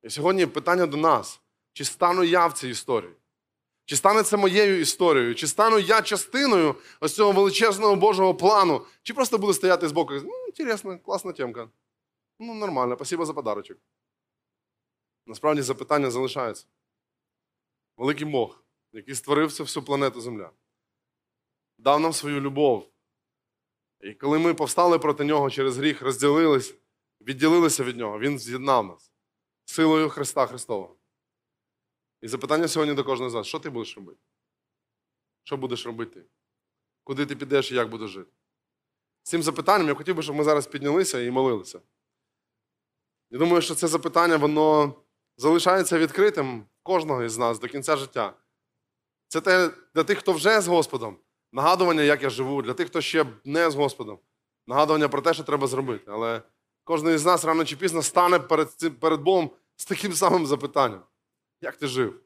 [0.03, 1.41] І сьогодні питання до нас:
[1.73, 3.13] чи стану я в цій історії?
[3.89, 5.35] Чи стане це моєю історією?
[5.35, 8.87] Чи стану я частиною ось цього величезного Божого плану?
[9.03, 11.69] Чи просто буду стояти збоку і ну, інтересно, класна темка.
[12.39, 13.79] Ну, нормально, спасибо за подарочок.
[15.27, 16.67] Насправді запитання залишається.
[17.97, 20.51] Великий Бог, який створив цю всю планету Земля,
[21.79, 22.89] дав нам свою любов.
[24.01, 26.75] І коли ми повстали проти нього через гріх, розділились,
[27.21, 29.13] відділилися від нього, Він з'єднав нас
[29.65, 30.98] силою Христа Христового.
[32.21, 34.21] І запитання сьогодні до кожного з нас: що ти будеш робити?
[35.45, 36.25] Що будеш робити?
[37.05, 38.31] Куди ти підеш і як будеш жити?
[39.23, 41.81] З цим запитанням я хотів би, щоб ми зараз піднялися і молилися.
[43.31, 44.95] Я думаю, що це запитання, воно
[45.37, 48.35] залишається відкритим кожного із нас до кінця життя.
[49.29, 51.17] Це те для тих, хто вже з Господом,
[51.53, 54.19] нагадування, як я живу, для тих, хто ще не з Господом,
[54.67, 56.05] нагадування про те, що треба зробити.
[56.11, 56.43] Але
[56.85, 61.03] кожен із нас рано чи пізно стане перед, перед Богом з таким самим запитанням:
[61.61, 62.21] як ти жив?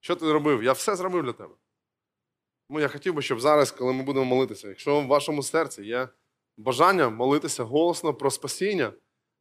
[0.00, 0.62] Що ти робив?
[0.62, 1.54] Я все зробив для тебе.
[2.68, 6.08] Тому я хотів би, щоб зараз, коли ми будемо молитися, якщо в вашому серці є
[6.56, 8.92] бажання молитися голосно про спасіння,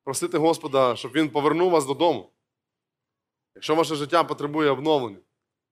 [0.03, 2.33] просити Господа, щоб Він повернув вас додому.
[3.55, 5.19] Якщо ваше життя потребує обновлення,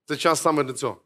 [0.05, 1.01] це час саме для цього.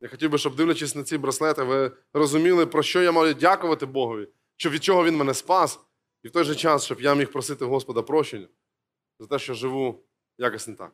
[0.00, 3.86] Я хотів би, щоб дивлячись на ці браслети, ви розуміли, про що я маю дякувати
[3.86, 5.80] Богові, що від чого Він мене спас,
[6.22, 8.48] і в той же час, щоб я міг просити Господа прощення
[9.18, 10.04] за те, що живу
[10.38, 10.92] якось не так.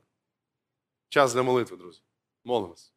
[1.09, 2.03] Час для молитви, друзі.
[2.45, 2.96] Молимось.